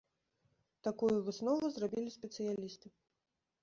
Такую 0.87 1.11
выснову 1.29 1.71
зрабілі 1.79 2.09
спецыялісты. 2.19 2.87